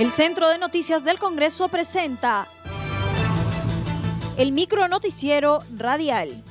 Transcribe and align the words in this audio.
El 0.00 0.10
Centro 0.10 0.48
de 0.48 0.56
Noticias 0.56 1.04
del 1.04 1.18
Congreso 1.18 1.68
presenta 1.68 2.48
el 4.38 4.50
micro 4.50 4.88
noticiero 4.88 5.62
radial. 5.76 6.42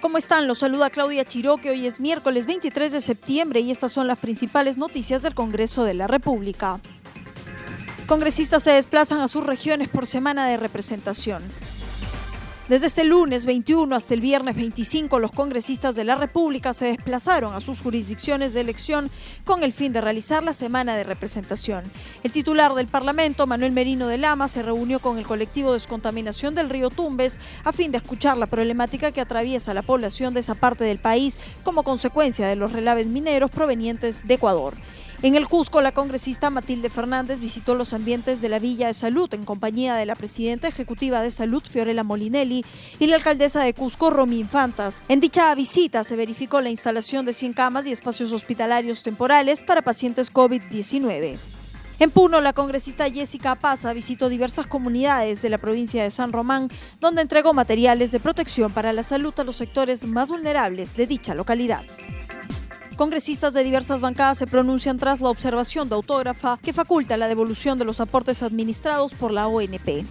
¿Cómo 0.00 0.18
están? 0.18 0.48
Los 0.48 0.58
saluda 0.58 0.90
Claudia 0.90 1.24
Chiroque. 1.24 1.70
Hoy 1.70 1.86
es 1.86 2.00
miércoles 2.00 2.44
23 2.46 2.90
de 2.90 3.00
septiembre 3.00 3.60
y 3.60 3.70
estas 3.70 3.92
son 3.92 4.08
las 4.08 4.18
principales 4.18 4.78
noticias 4.78 5.22
del 5.22 5.36
Congreso 5.36 5.84
de 5.84 5.94
la 5.94 6.08
República. 6.08 6.80
Congresistas 8.08 8.64
se 8.64 8.72
desplazan 8.72 9.20
a 9.20 9.28
sus 9.28 9.46
regiones 9.46 9.88
por 9.88 10.08
semana 10.08 10.48
de 10.48 10.56
representación. 10.56 11.40
Desde 12.70 12.86
este 12.86 13.02
lunes 13.02 13.46
21 13.46 13.96
hasta 13.96 14.14
el 14.14 14.20
viernes 14.20 14.54
25, 14.54 15.18
los 15.18 15.32
congresistas 15.32 15.96
de 15.96 16.04
la 16.04 16.14
República 16.14 16.72
se 16.72 16.84
desplazaron 16.84 17.52
a 17.52 17.58
sus 17.58 17.80
jurisdicciones 17.80 18.54
de 18.54 18.60
elección 18.60 19.10
con 19.44 19.64
el 19.64 19.72
fin 19.72 19.92
de 19.92 20.00
realizar 20.00 20.44
la 20.44 20.52
semana 20.52 20.94
de 20.94 21.02
representación. 21.02 21.82
El 22.22 22.30
titular 22.30 22.72
del 22.74 22.86
Parlamento, 22.86 23.48
Manuel 23.48 23.72
Merino 23.72 24.06
de 24.06 24.18
Lama, 24.18 24.46
se 24.46 24.62
reunió 24.62 25.00
con 25.00 25.18
el 25.18 25.26
colectivo 25.26 25.72
Descontaminación 25.72 26.54
del 26.54 26.70
Río 26.70 26.90
Tumbes 26.90 27.40
a 27.64 27.72
fin 27.72 27.90
de 27.90 27.98
escuchar 27.98 28.38
la 28.38 28.46
problemática 28.46 29.10
que 29.10 29.20
atraviesa 29.20 29.74
la 29.74 29.82
población 29.82 30.32
de 30.32 30.38
esa 30.38 30.54
parte 30.54 30.84
del 30.84 31.00
país 31.00 31.40
como 31.64 31.82
consecuencia 31.82 32.46
de 32.46 32.54
los 32.54 32.70
relaves 32.70 33.08
mineros 33.08 33.50
provenientes 33.50 34.28
de 34.28 34.34
Ecuador. 34.34 34.76
En 35.22 35.34
el 35.34 35.48
Cusco, 35.48 35.82
la 35.82 35.92
congresista 35.92 36.48
Matilde 36.48 36.88
Fernández 36.88 37.40
visitó 37.40 37.74
los 37.74 37.92
ambientes 37.92 38.40
de 38.40 38.48
la 38.48 38.58
Villa 38.58 38.86
de 38.86 38.94
Salud 38.94 39.28
en 39.34 39.44
compañía 39.44 39.94
de 39.94 40.06
la 40.06 40.14
presidenta 40.14 40.66
ejecutiva 40.66 41.20
de 41.20 41.30
Salud, 41.30 41.62
Fiorella 41.62 42.02
Molinelli, 42.02 42.64
y 42.98 43.06
la 43.06 43.16
alcaldesa 43.16 43.62
de 43.62 43.74
Cusco, 43.74 44.08
Romy 44.08 44.38
Infantas. 44.38 45.04
En 45.08 45.20
dicha 45.20 45.54
visita 45.54 46.04
se 46.04 46.16
verificó 46.16 46.62
la 46.62 46.70
instalación 46.70 47.26
de 47.26 47.34
100 47.34 47.52
camas 47.52 47.86
y 47.86 47.92
espacios 47.92 48.32
hospitalarios 48.32 49.02
temporales 49.02 49.62
para 49.62 49.82
pacientes 49.82 50.32
COVID-19. 50.32 51.38
En 51.98 52.10
Puno, 52.10 52.40
la 52.40 52.54
congresista 52.54 53.10
Jessica 53.10 53.56
Paza 53.56 53.92
visitó 53.92 54.30
diversas 54.30 54.66
comunidades 54.68 55.42
de 55.42 55.50
la 55.50 55.58
provincia 55.58 56.02
de 56.02 56.10
San 56.10 56.32
Román, 56.32 56.68
donde 56.98 57.20
entregó 57.20 57.52
materiales 57.52 58.10
de 58.10 58.20
protección 58.20 58.72
para 58.72 58.94
la 58.94 59.02
salud 59.02 59.34
a 59.36 59.44
los 59.44 59.56
sectores 59.56 60.06
más 60.06 60.30
vulnerables 60.30 60.96
de 60.96 61.06
dicha 61.06 61.34
localidad. 61.34 61.84
Congresistas 63.00 63.54
de 63.54 63.64
diversas 63.64 64.02
bancadas 64.02 64.36
se 64.36 64.46
pronuncian 64.46 64.98
tras 64.98 65.22
la 65.22 65.30
observación 65.30 65.88
de 65.88 65.94
autógrafa 65.94 66.58
que 66.62 66.74
faculta 66.74 67.16
la 67.16 67.28
devolución 67.28 67.78
de 67.78 67.86
los 67.86 67.98
aportes 67.98 68.42
administrados 68.42 69.14
por 69.14 69.32
la 69.32 69.48
ONP. 69.48 70.04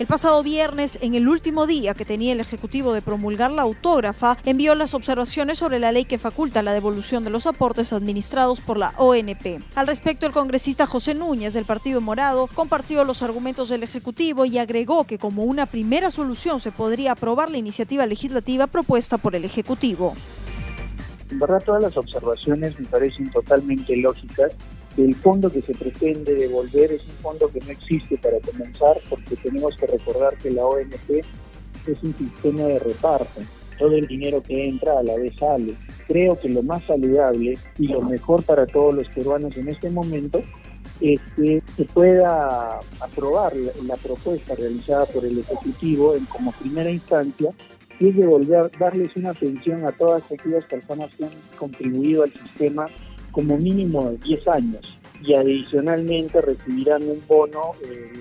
El 0.00 0.06
pasado 0.08 0.42
viernes, 0.42 0.98
en 1.00 1.14
el 1.14 1.28
último 1.28 1.68
día 1.68 1.94
que 1.94 2.04
tenía 2.04 2.32
el 2.32 2.40
Ejecutivo 2.40 2.92
de 2.92 3.02
promulgar 3.02 3.52
la 3.52 3.62
autógrafa, 3.62 4.36
envió 4.44 4.74
las 4.74 4.94
observaciones 4.94 5.58
sobre 5.58 5.78
la 5.78 5.92
ley 5.92 6.06
que 6.06 6.18
faculta 6.18 6.62
la 6.62 6.72
devolución 6.72 7.22
de 7.22 7.30
los 7.30 7.46
aportes 7.46 7.92
administrados 7.92 8.60
por 8.60 8.76
la 8.76 8.92
ONP. 8.96 9.62
Al 9.76 9.86
respecto, 9.86 10.26
el 10.26 10.32
congresista 10.32 10.86
José 10.86 11.14
Núñez 11.14 11.52
del 11.52 11.66
Partido 11.66 12.00
Morado 12.00 12.48
compartió 12.48 13.04
los 13.04 13.22
argumentos 13.22 13.68
del 13.68 13.84
Ejecutivo 13.84 14.44
y 14.44 14.58
agregó 14.58 15.04
que 15.04 15.18
como 15.18 15.44
una 15.44 15.66
primera 15.66 16.10
solución 16.10 16.58
se 16.58 16.72
podría 16.72 17.12
aprobar 17.12 17.48
la 17.48 17.58
iniciativa 17.58 18.06
legislativa 18.06 18.66
propuesta 18.66 19.18
por 19.18 19.36
el 19.36 19.44
Ejecutivo. 19.44 20.16
En 21.30 21.38
verdad 21.38 21.62
todas 21.64 21.82
las 21.82 21.96
observaciones 21.96 22.78
me 22.78 22.86
parecen 22.86 23.30
totalmente 23.30 23.96
lógicas. 23.96 24.52
El 24.96 25.14
fondo 25.14 25.50
que 25.50 25.62
se 25.62 25.74
pretende 25.74 26.34
devolver 26.34 26.92
es 26.92 27.02
un 27.04 27.14
fondo 27.22 27.48
que 27.48 27.60
no 27.60 27.70
existe 27.70 28.18
para 28.18 28.40
comenzar 28.40 29.00
porque 29.08 29.36
tenemos 29.36 29.76
que 29.76 29.86
recordar 29.86 30.36
que 30.38 30.50
la 30.50 30.64
ONP 30.64 31.24
es 31.86 32.02
un 32.02 32.14
sistema 32.14 32.62
de 32.64 32.78
reparto. 32.80 33.40
Todo 33.78 33.94
el 33.94 34.06
dinero 34.06 34.42
que 34.42 34.66
entra 34.66 34.98
a 34.98 35.02
la 35.02 35.16
vez 35.16 35.34
sale. 35.38 35.74
Creo 36.06 36.38
que 36.38 36.48
lo 36.48 36.62
más 36.62 36.84
saludable 36.84 37.56
y 37.78 37.86
lo 37.86 38.02
mejor 38.02 38.42
para 38.42 38.66
todos 38.66 38.94
los 38.94 39.08
peruanos 39.08 39.56
en 39.56 39.68
este 39.68 39.88
momento 39.90 40.42
es 41.00 41.20
que 41.34 41.62
se 41.76 41.84
pueda 41.86 42.80
aprobar 43.00 43.54
la, 43.56 43.96
propuesta 43.96 44.54
realizada 44.54 45.06
por 45.06 45.24
el 45.24 45.38
Ejecutivo 45.38 46.14
en, 46.14 46.26
como 46.26 46.52
primera 46.52 46.90
instancia 46.90 47.52
es 48.08 48.16
devolver, 48.16 48.70
darles 48.78 49.14
una 49.16 49.34
pensión 49.34 49.84
a 49.84 49.92
todas 49.92 50.22
aquellas 50.32 50.64
personas 50.64 51.14
que 51.14 51.24
han 51.24 51.30
contribuido 51.58 52.22
al 52.22 52.32
sistema 52.32 52.86
como 53.30 53.56
mínimo 53.58 54.10
10 54.24 54.48
años 54.48 54.96
y 55.22 55.34
adicionalmente 55.34 56.40
recibirán 56.40 57.02
un 57.02 57.22
bono 57.28 57.72
eh, 57.84 58.12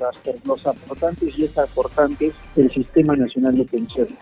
los 0.44 0.68
aportantes 0.68 1.38
y 1.38 1.50
aportantes 1.58 2.34
del 2.56 2.72
Sistema 2.72 3.16
Nacional 3.16 3.58
de 3.58 3.66
Pensiones. 3.66 4.18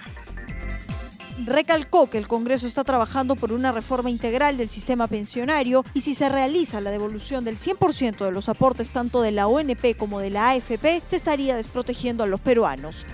Recalcó 1.44 2.10
que 2.10 2.18
el 2.18 2.28
Congreso 2.28 2.66
está 2.66 2.84
trabajando 2.84 3.36
por 3.36 3.54
una 3.54 3.72
reforma 3.72 4.10
integral 4.10 4.58
del 4.58 4.70
sistema 4.70 5.08
pensionario 5.08 5.84
y 5.94 6.02
si 6.02 6.16
se 6.16 6.30
realiza 6.30 6.82
la 6.82 6.90
devolución 6.90 7.46
del 7.46 7.58
100% 7.58 8.26
de 8.26 8.32
los 8.32 8.50
aportes 8.50 8.92
tanto 8.92 9.22
de 9.22 9.32
la 9.32 9.48
ONP 9.48 9.96
como 9.98 10.20
de 10.20 10.32
la 10.32 10.50
AFP, 10.50 11.02
se 11.04 11.16
estaría 11.16 11.56
desprotegiendo 11.56 12.24
a 12.24 12.28
los 12.28 12.42
peruanos 12.42 13.06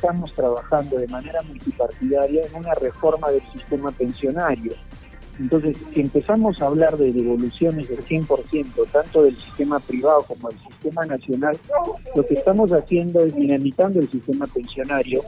estamos 0.00 0.32
trabajando 0.32 0.96
de 0.96 1.06
manera 1.08 1.42
multipartidaria 1.42 2.46
en 2.46 2.54
una 2.54 2.72
reforma 2.72 3.30
del 3.30 3.42
sistema 3.52 3.92
pensionario. 3.92 4.72
Entonces, 5.38 5.76
si 5.92 6.00
empezamos 6.00 6.60
a 6.60 6.66
hablar 6.66 6.96
de 6.96 7.12
devoluciones 7.12 7.86
del 7.86 8.02
100%, 8.06 8.90
tanto 8.90 9.24
del 9.24 9.36
sistema 9.36 9.78
privado 9.78 10.22
como 10.22 10.48
del 10.48 10.58
sistema 10.60 11.04
nacional, 11.04 11.58
lo 12.14 12.26
que 12.26 12.34
estamos 12.34 12.70
haciendo 12.72 13.20
es 13.26 13.34
dinamitando 13.34 14.00
el 14.00 14.10
sistema 14.10 14.46
pensionario 14.46 15.20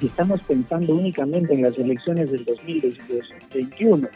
y 0.00 0.06
estamos 0.06 0.40
pensando 0.44 0.94
únicamente 0.94 1.52
en 1.52 1.62
las 1.62 1.78
elecciones 1.78 2.30
del 2.32 2.46
2021. 2.46 4.08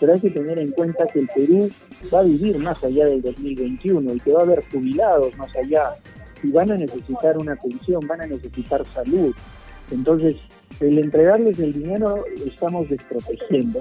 Pero 0.00 0.12
hay 0.12 0.20
que 0.20 0.30
tener 0.30 0.58
en 0.58 0.72
cuenta 0.72 1.06
que 1.06 1.20
el 1.20 1.28
Perú 1.28 1.70
va 2.12 2.20
a 2.20 2.24
vivir 2.24 2.58
más 2.58 2.82
allá 2.82 3.06
del 3.06 3.22
2021 3.22 4.12
y 4.14 4.20
que 4.20 4.32
va 4.32 4.40
a 4.40 4.44
haber 4.44 4.64
jubilados 4.72 5.38
más 5.38 5.54
allá 5.56 5.94
y 6.42 6.50
van 6.50 6.70
a 6.70 6.76
necesitar 6.76 7.38
una 7.38 7.52
atención, 7.52 8.06
van 8.06 8.22
a 8.22 8.26
necesitar 8.26 8.84
salud. 8.86 9.34
Entonces, 9.90 10.36
el 10.80 10.98
entregarles 10.98 11.58
el 11.58 11.72
dinero 11.72 12.24
estamos 12.46 12.88
desprotegiendo. 12.88 13.80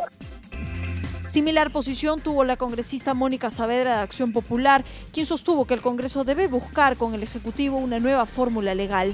Similar 1.28 1.72
posición 1.72 2.22
tuvo 2.22 2.44
la 2.44 2.58
congresista 2.58 3.14
Mónica 3.14 3.52
Saavedra 3.52 3.98
de 3.98 4.02
Acción 4.02 4.34
Popular, 4.34 4.82
quien 5.14 5.28
sostuvo 5.28 5.66
que 5.66 5.76
el 5.76 5.82
Congreso 5.82 6.24
debe 6.24 6.48
buscar 6.48 6.98
con 6.98 7.14
el 7.14 7.22
Ejecutivo 7.22 7.78
una 7.78 8.00
nueva 8.00 8.26
fórmula 8.26 8.74
legal. 8.74 9.14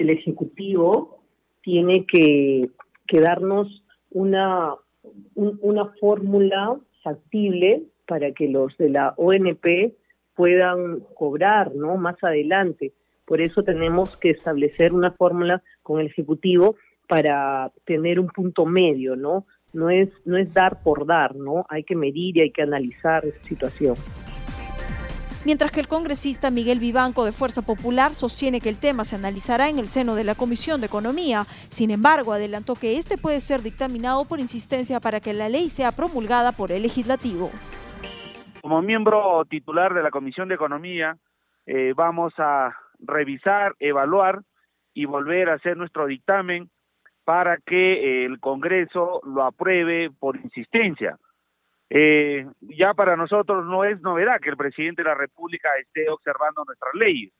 El 0.00 0.10
Ejecutivo 0.10 1.22
tiene 1.62 2.06
que, 2.06 2.70
darnos 3.12 3.84
una, 4.10 4.74
una 5.36 5.92
fórmula 6.00 6.76
factible 7.04 7.84
para 8.08 8.32
que 8.32 8.48
los 8.48 8.76
de 8.76 8.88
la 8.88 9.14
ONP 9.16 9.94
puedan 10.34 11.00
cobrar 11.14 11.74
¿no? 11.74 11.96
más 11.96 12.22
adelante. 12.22 12.92
Por 13.24 13.40
eso 13.40 13.62
tenemos 13.62 14.16
que 14.16 14.30
establecer 14.30 14.92
una 14.92 15.12
fórmula 15.12 15.62
con 15.82 16.00
el 16.00 16.06
Ejecutivo 16.06 16.76
para 17.08 17.70
tener 17.84 18.18
un 18.18 18.28
punto 18.28 18.66
medio, 18.66 19.16
¿no? 19.16 19.46
No 19.72 19.90
es, 19.90 20.08
no 20.24 20.36
es 20.36 20.52
dar 20.52 20.82
por 20.82 21.06
dar, 21.06 21.36
¿no? 21.36 21.64
Hay 21.68 21.84
que 21.84 21.94
medir 21.94 22.36
y 22.36 22.40
hay 22.40 22.50
que 22.50 22.62
analizar 22.62 23.24
esa 23.24 23.42
situación. 23.44 23.94
Mientras 25.44 25.72
que 25.72 25.80
el 25.80 25.88
congresista 25.88 26.50
Miguel 26.50 26.80
Vivanco 26.80 27.24
de 27.24 27.32
Fuerza 27.32 27.62
Popular 27.62 28.14
sostiene 28.14 28.60
que 28.60 28.68
el 28.68 28.78
tema 28.78 29.04
se 29.04 29.16
analizará 29.16 29.70
en 29.70 29.78
el 29.78 29.88
seno 29.88 30.14
de 30.14 30.24
la 30.24 30.34
Comisión 30.34 30.80
de 30.80 30.86
Economía. 30.86 31.46
Sin 31.70 31.90
embargo, 31.90 32.34
adelantó 32.34 32.74
que 32.74 32.98
este 32.98 33.16
puede 33.16 33.40
ser 33.40 33.62
dictaminado 33.62 34.26
por 34.26 34.38
insistencia 34.38 35.00
para 35.00 35.20
que 35.20 35.32
la 35.32 35.48
ley 35.48 35.70
sea 35.70 35.92
promulgada 35.92 36.52
por 36.52 36.72
el 36.72 36.82
legislativo. 36.82 37.50
Como 38.70 38.82
miembro 38.82 39.44
titular 39.46 39.94
de 39.94 40.00
la 40.04 40.12
Comisión 40.12 40.46
de 40.46 40.54
Economía, 40.54 41.16
eh, 41.66 41.92
vamos 41.96 42.32
a 42.38 42.72
revisar, 43.00 43.74
evaluar 43.80 44.42
y 44.94 45.06
volver 45.06 45.50
a 45.50 45.54
hacer 45.54 45.76
nuestro 45.76 46.06
dictamen 46.06 46.70
para 47.24 47.56
que 47.56 47.94
eh, 47.94 48.24
el 48.26 48.38
Congreso 48.38 49.22
lo 49.24 49.42
apruebe 49.42 50.12
por 50.16 50.36
insistencia. 50.36 51.18
Eh, 51.90 52.46
ya 52.60 52.94
para 52.94 53.16
nosotros 53.16 53.66
no 53.66 53.82
es 53.82 54.00
novedad 54.02 54.38
que 54.40 54.50
el 54.50 54.56
presidente 54.56 55.02
de 55.02 55.08
la 55.08 55.16
República 55.16 55.68
esté 55.80 56.08
observando 56.08 56.64
nuestras 56.64 56.94
leyes, 56.94 57.32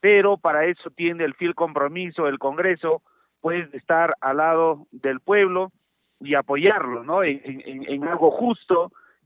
pero 0.00 0.36
para 0.36 0.64
eso 0.64 0.90
tiene 0.90 1.22
el 1.22 1.34
fiel 1.34 1.54
compromiso 1.54 2.24
del 2.24 2.40
Congreso, 2.40 3.02
pues, 3.40 3.72
estar 3.72 4.14
al 4.20 4.38
lado 4.38 4.88
del 4.90 5.20
pueblo 5.20 5.70
y 6.18 6.34
apoyarlo, 6.34 7.04
¿no? 7.04 7.22
en 7.22 8.02
algo 8.08 8.32
justo, 8.32 8.90